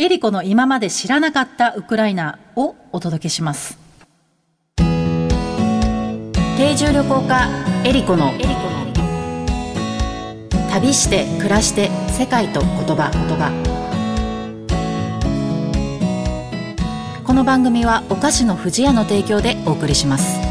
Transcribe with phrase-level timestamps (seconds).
[0.00, 3.76] エリコの今まで知らなかったウクライナをお届けします。
[4.76, 4.86] 定
[6.76, 7.48] 住旅行家
[7.84, 8.30] エリコの。
[10.70, 13.10] 旅して暮らして世界と言葉。
[13.10, 13.50] 言葉
[17.24, 20.47] この番組はお菓子の不二家の提供でお送りします。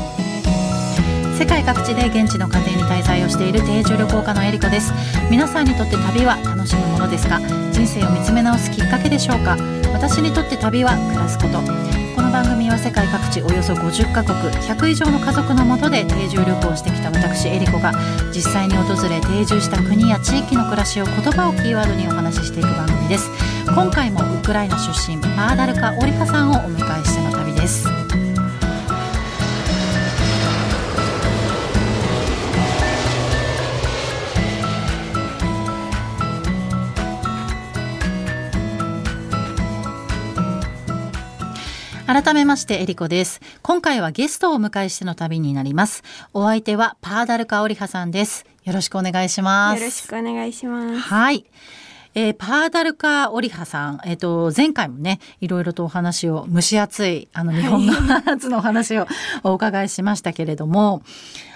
[1.37, 4.91] 世界各地で現地の家庭に滞在をしている定住旅行家のエリコです。
[5.29, 7.39] 皆さんにとって旅は楽しむものですか
[7.71, 9.55] 人生を見つめ直すきっかけでしょうか？
[9.93, 11.61] 私にとって旅は暮らすこと。
[12.15, 17.93] この番組は世界各地およそ50カ国100以上の家族のもとで定住旅行してきた私エリコが
[18.33, 23.29] 実際に訪れ定住した国や地域の暮らしを言葉をキーワードにお話ししていく番組です。
[23.67, 28.06] 今回もウクライナ出身パーダルカ・オリカさんをお迎えしての旅です。
[42.07, 43.41] 改めましてエリコです。
[43.61, 46.03] 今回はゲストをお迎えしての旅になります。
[46.33, 48.45] お相手はパーダルカオリハさんです。
[48.63, 49.79] よろしくお願いします。
[49.79, 50.99] よろしくお願いします。
[50.99, 51.45] はい。
[52.15, 59.05] えー、パーダルカ・オリハさん、えっ、ー、と、前回もね、いろいろとお話を、蒸し暑い、あの、日本の夏のお話を
[59.43, 61.03] お伺いしましたけれども、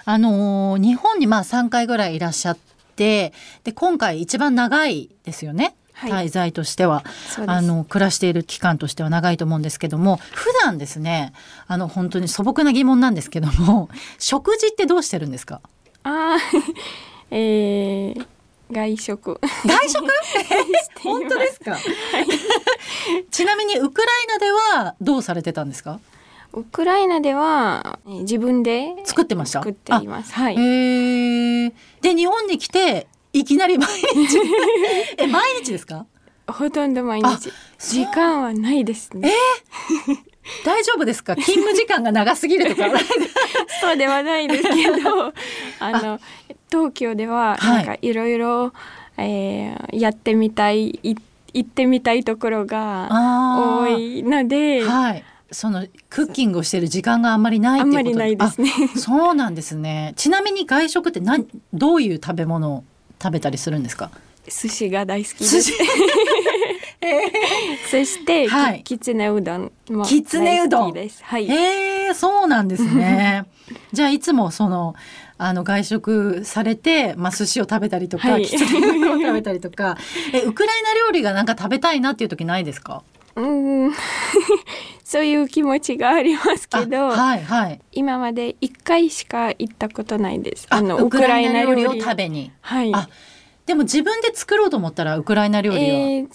[0.04, 2.58] あのー、日本にまあ3回ぐらいいらっしゃっ
[2.98, 5.76] て、で、今回一番長いですよね。
[6.10, 7.04] 滞在としては、
[7.38, 11.34] はい、あの暮らしている期間としては長いと思うんですけども普段ですね
[11.68, 15.62] あの本当に素朴な疑問なんですけども 食事ってどうしてるんですか？
[16.04, 16.38] あ
[17.32, 18.26] えー、
[18.72, 19.40] 外食。
[19.66, 20.06] 外食？
[21.04, 21.82] 本当ですか、はい、
[23.32, 26.00] ちなみにウクライナではどうされてたんですか？
[26.54, 29.60] ウクライナでは自分で作ってました？
[29.60, 30.34] 作っています。
[30.34, 30.56] はい。
[30.56, 34.38] で日本に来ていきなり毎日。
[35.18, 36.06] え毎日ですか？
[36.48, 37.52] ほとんど毎日。
[37.80, 39.30] 時間はないですね。
[40.08, 41.36] えー、大丈夫ですか？
[41.36, 42.90] 勤務時間が長すぎるとか。
[43.82, 45.34] そうではないですけど。
[45.80, 46.20] あの
[46.70, 48.74] 東京ではなんかいろいろ
[49.94, 51.18] やってみたい行
[51.60, 53.10] ってみたいところが
[53.82, 58.00] 多いので、はい、そのクッキングをしている時間があんまりないっていうこと。
[58.00, 58.72] あんまりないですね。
[58.96, 60.14] そうなんですね。
[60.16, 62.84] ちなみに外食って何どういう食べ物
[63.22, 64.10] 食べたりするんですか？
[64.48, 65.72] 寿司が大好きです。
[67.90, 70.94] そして、はい、きつねうどんもきつねうどん。
[70.94, 71.48] はい。
[71.50, 73.46] へえ、そうなんですね。
[73.92, 74.96] じゃあいつもその
[75.38, 79.98] あの外食されて、まあ寿司を食べたりとか、はい、きつねうどんを食べたりとか、
[80.34, 83.04] えウクライナ料理がなんか食べたいなっていう時ないですか？
[83.36, 83.42] う
[83.88, 83.92] ん
[85.04, 90.68] そういう気持ちがありますけど、はいはい、今まで一回しか行ったことないです。
[90.70, 92.52] あのウクライナ料理を食べに。
[92.62, 92.92] はい。
[93.66, 96.28] でも自分で作ろうと思ったらウクライナ料理は、えー、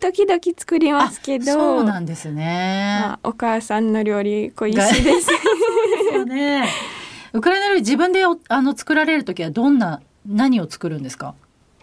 [0.00, 5.26] 時々作りますけどそうなんですね、まあ、お母さんの料理恋しいです。
[5.28, 6.68] そうですよね。
[7.32, 11.34] ウクライナ料理自分であの作られる時はどんな何を作るんですか？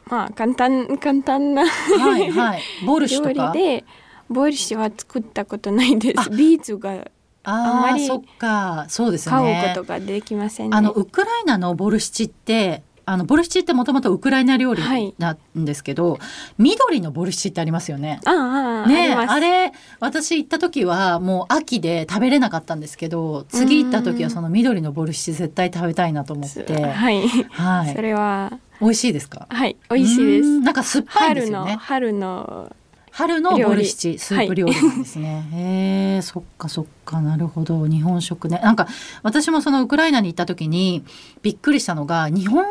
[0.06, 2.62] まあ簡単簡単なはいはい。
[2.85, 3.52] ボルシュとか？
[3.52, 3.84] で
[4.31, 7.09] ボルシュは作ったことないですビーツが
[7.44, 14.84] あまりそっかそうですね買うことができません、ね、あのウクライナのボルシチってあのボルシチってもともとウクライナ料理
[15.18, 16.20] なんですけど、はい、
[16.59, 18.22] 緑のボルシチってありますよね。
[18.25, 26.84] ああねあれ私行った時はもう秋で食べれなかったんですけど次行った時はその緑のボルシチ絶対食べたいなと思って。
[26.84, 29.47] はい、はい、それは美味しいですか？
[29.50, 30.59] はい、美味しいです。
[30.59, 31.78] なんか酸っぱいですよね。
[31.80, 32.75] 春の春の
[33.11, 35.45] 春のボルシチスープ料理なんですね。
[35.51, 38.59] はい、へえ、そっかそっかなるほど日本食ね。
[38.63, 38.88] なんか
[39.22, 41.03] 私もそのウクライナに行った時に
[41.41, 42.66] びっくりしたのが日本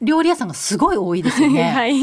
[0.00, 1.62] 料理屋さんがすごい多いですよね。
[1.70, 1.94] はい、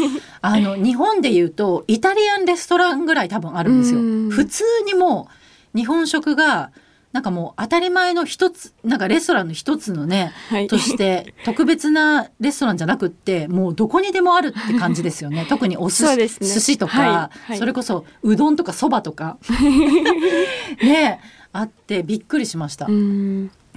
[0.42, 4.00] あの日本で言うとイタリアンレストランぐらい多分あるんですよ。
[4.30, 5.28] 普通にも
[5.74, 6.72] う日本食が
[7.12, 15.46] なんかもう当たり前の一つなんかレストランの一つのね、はい、として 特別なレストランじゃなくってもうどこにでもあるって感じですよね。
[15.50, 17.52] 特にお寿司,、ね、寿司とか、はい。
[17.52, 19.38] はい、それこそうどんとかそばとか。
[20.82, 21.20] ね
[21.54, 22.88] あってびっくりしました。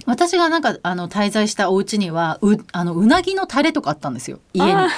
[0.05, 4.39] 私がなんかあの滞在したお家にはうあのうなぎのタレとかあったんですよ。
[4.53, 4.89] 家に。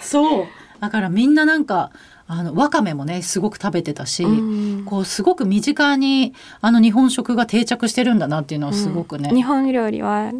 [0.00, 0.46] そう。
[0.80, 1.90] だからみんななんか
[2.26, 10.32] あのわかめもねすごく食べてたし、うん、こうすごく身近にあの日本食が定着してるんだなっていうのはすごくね、うん、日本料理は、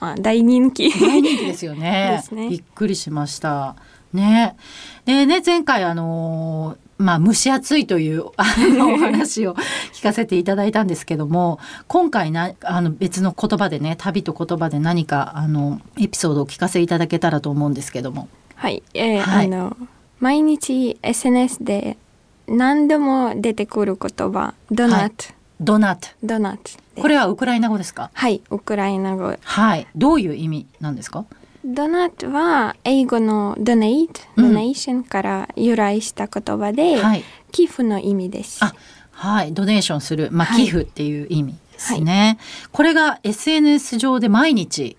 [0.00, 0.90] まあ、大人気。
[0.90, 2.22] 大人気ですよね。
[2.32, 3.76] ね、びっくりしました。
[4.12, 4.56] ね。
[5.04, 9.54] でね前回あのまあ、蒸し暑いというあの お話を
[9.92, 11.58] 聞かせていただいたんですけども
[11.88, 18.28] 今回なあの別の言葉でね旅と言葉で何かあのエピソードを聞かせいただけたらと思うんですけども。
[18.54, 19.76] はい、えー、はい、あの
[20.20, 21.98] 毎日 SNS で
[22.48, 24.54] 何度も出てくる言葉。
[24.70, 26.08] ドナット、ドナット。
[26.22, 27.02] ドナット。
[27.02, 28.10] これはウクライナ語ですか？
[28.14, 29.36] はいウクライナ語。
[29.40, 29.86] はい。
[29.96, 31.24] どういう意味なんですか？
[31.64, 38.64] ドナットは英語のドネイト、ドネーションから由来した言葉で、はい、寄付の意味です。
[38.64, 38.72] あ
[39.10, 39.52] はい。
[39.52, 40.28] ドネーションする。
[40.30, 44.96] まあ、寄付っていう意味ですね、はい、これが SNS 上で毎日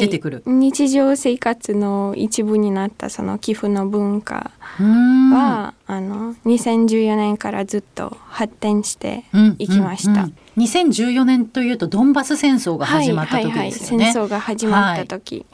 [0.00, 9.24] 出てくる、はい、日常生活の一部になったその寄付の文化はあの2014年からずっと発展して
[9.58, 10.10] いきました。
[10.10, 10.24] うんうん
[10.56, 13.52] うん、2014年というとドンバス戦争が始まった時ですよね。
[13.52, 15.46] はいはいはい、戦争が始まった時、はい、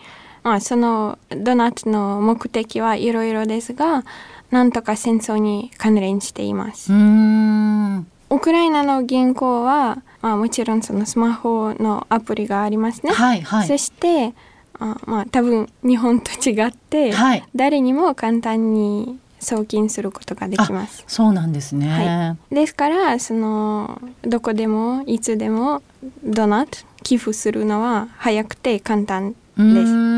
[0.44, 4.04] まあ、そのドナツの目的はいろいろですが
[4.50, 6.92] なんとか戦争に関連しています。
[6.92, 13.12] ウクライナの銀行は、まあ、もちろんそのスマホのアプリがありますね。
[13.12, 14.34] はいはい、そして
[14.78, 21.04] あまあ多分日本と違って、はい、誰にも簡単に送金することができます。
[21.06, 21.88] そうなんですね。
[21.88, 25.82] はい、ですからそのどこでもいつでも
[26.24, 30.12] ドナット寄付するのは早くて簡単です。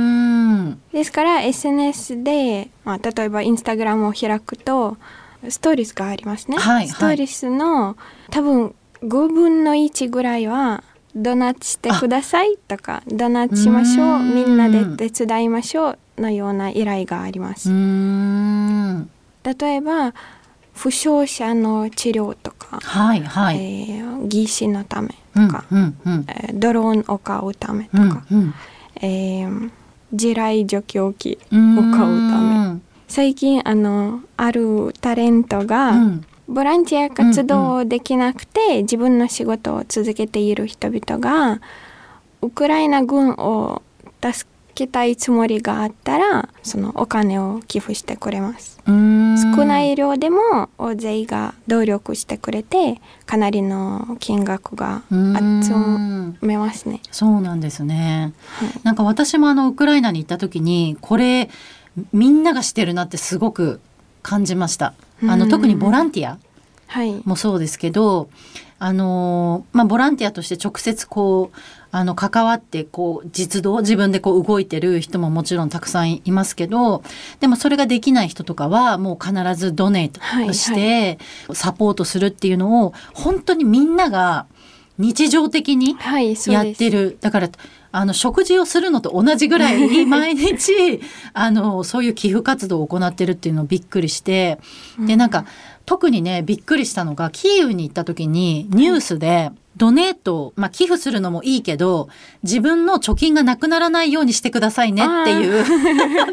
[0.93, 4.97] ですから SNS で、まあ、例えばインスタグラムを開くと
[5.49, 6.57] ストーリーズがありますね。
[6.57, 7.97] はい、ストーリーズの
[8.31, 8.75] 多分
[9.05, 10.83] 5分の1ぐらいは
[11.15, 17.69] ドナツしてくださいとかドナツしましょうみんなで手伝いましょうのような依頼があります。
[17.69, 17.75] 例
[19.75, 20.15] えば
[20.73, 23.59] 負傷者の治療とか、はいはい。
[23.59, 28.55] えー、技師のためとか、うんうんうん、えー、ドローンを買うためとか、うんうん、
[28.97, 29.71] えー、
[30.13, 32.81] 地雷除去機を買うため。
[33.07, 41.61] 最近あのあるタレントが、うんボランティア活動できなくて、自分の仕事を続けている人々が
[42.43, 43.83] ウクライナ軍を
[44.23, 48.75] 助けたいつもりがあったらそのお金を寄付してくれます。
[48.87, 55.17] 少ない量でも大勢が努力してくれてかなりの金額が集
[56.43, 57.01] めますね。
[57.11, 61.49] そうなんですね、はい、なんか私もあのウクライナに行った時にこれ
[62.13, 63.81] みんながしてるなってすごく
[64.25, 64.95] 感じました。
[65.23, 66.39] あの特にボランティア
[67.25, 68.29] もそうですけど、
[68.79, 71.59] あのまあ、ボランティアとして直接こう
[71.93, 77.03] あの関わってこう実動自分でこう動いてる人ももちろんたくさんいますけど
[77.39, 81.19] でもそれができない人とかはもう必ずドネートして
[81.53, 84.47] サポートするっていうのを本当にみんなが
[84.99, 85.97] 日常的に
[86.47, 87.49] やってる、はい、だから
[87.97, 91.01] あの食事をするのと同じぐらいに毎日
[91.33, 94.59] あのそういう寄付活動を行ってるっていうのをびっくりして
[95.07, 95.47] でなんか
[95.87, 102.09] 特にねびっくりしたのがキーウに行った時にニュースで、ドネート、まあ、寄付するのもいいけど
[102.43, 105.65] 自分の貯金がなくならないようにしてくださいねっていう。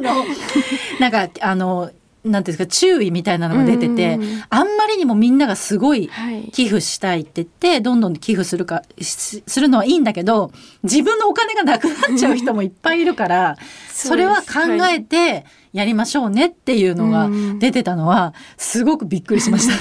[0.99, 1.91] なんかあの
[2.23, 4.19] なんていうんですか注意みたいなのが出てて、
[4.49, 6.09] あんまりにもみんながすごい
[6.51, 10.51] 寄付したいって言って、はい、どんどん寄付するかするのはいいんだけど
[10.83, 13.57] 自分のお金がなくなっちゃう人もいっぱいいるから
[13.89, 17.29] それは考えてやりましょうねっていうのが
[17.59, 19.75] 出てたのはすごくびっくりしました。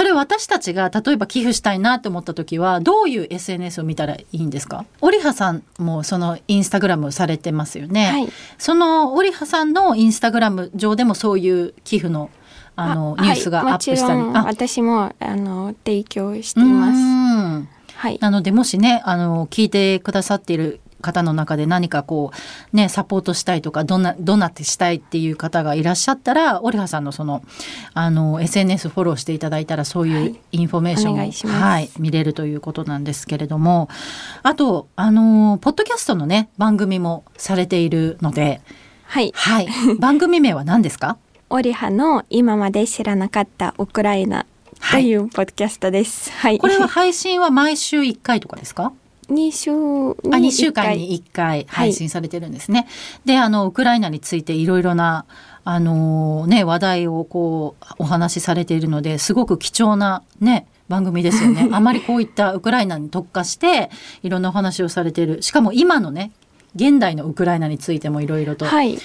[0.00, 4.86] それ私たちが例えば寄付したいなと思った時はどういう SNS を見たらいいんですか？
[5.02, 12.30] オリハさんもそのインスタグラムされてますよね、はい、そのオリハさんのインスタグラム上でもそういう寄付の
[12.76, 17.68] あのニュースがアップしたり、はい、私もあの提供しています。
[17.94, 22.30] はい、なのでもしねあの聞いてくださっている方の中で何かこ
[22.72, 27.42] うねサポートしたいとかどんなどんなってしたいっていう方がいらっしゃったらオリハさんのその
[27.94, 33.88] あの SNS フォローしていただいたらそういうインフォメーションを、はい、はい、見れるということなんですけれども
[34.42, 38.60] あとあのポッドキャストのね番組もされているので
[39.04, 41.16] はい、はい、 番組名は何ですか？
[41.50, 44.46] オリハの今まで知らなかったウクライナ
[44.92, 46.30] というポッドキャストです。
[46.30, 46.58] はい。
[46.58, 48.92] これは配信は毎週1回とかですか？
[49.30, 49.74] ？2週あ
[50.38, 52.80] 2週間に1回配信されてるんですね。
[52.80, 52.88] はい、
[53.28, 55.24] であのウクライナについていろいろな
[55.64, 61.68] あのね話題をこうお話しされているのですごく貴重なね番組ですよね。
[61.72, 63.90] あまりこういったウクライナに特化して
[64.22, 66.32] いろんなお話をされているしかも今のね
[66.74, 68.98] 現代のウクライナについてもいろいろと、はい、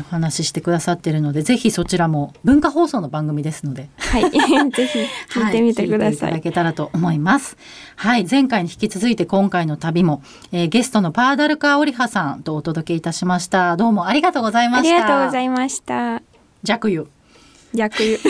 [0.00, 3.88] お話ししてくださってるのでぜひそちらも文化放送の番組ですので。
[3.98, 4.30] はい。
[4.30, 4.38] ぜ
[4.86, 4.98] ひ
[5.30, 7.56] 聞いてみてください、はい、いただけたらと思います。
[7.96, 8.26] はい。
[8.28, 13.76] 前回に引き続いて今回の旅も、えー、ゲストのパーダルカオリハさんとお届けいたしました。
[13.76, 14.94] どうもありがとうございました。
[14.94, 16.22] ありがとうございました。
[16.62, 17.04] 弱油
[17.74, 18.18] 弱油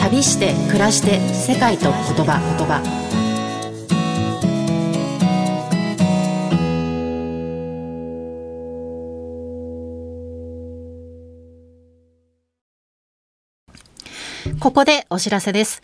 [0.00, 1.92] 旅して暮らして世界と言
[2.24, 3.09] 葉言葉
[14.58, 15.82] ここでお知らせです。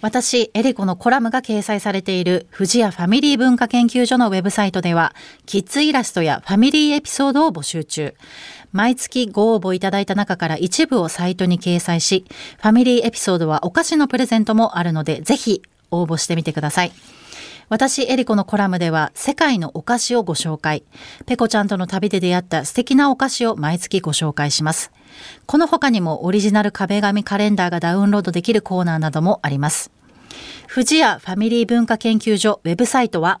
[0.00, 5.14] 私、エリコのコラムが掲載されている富士屋ファミリー文化研究所のウェブサイトでは、
[5.46, 8.14] キッズイラストやファミリーエピソードを募集中。
[8.72, 12.24] 毎月ご応募いただいた中から一部をサイトに掲載し、
[12.60, 16.92] ファミリーエピソードはお菓子のプレゼントもあるので、ぜひ応募してみてください。
[17.72, 20.84] 私、エリコのコラムでは世界のお菓子をご紹介。
[21.24, 24.92] ペコちゃんとの旅で出会った素敵なお菓子を毎月ご紹介します。
[25.46, 29.90] この他にもオリジナル壁紙カレンダーがダウンロードできるコーナーなどもあります。
[30.70, 33.40] 富士屋ファミリー文化研究所ウェブサイトは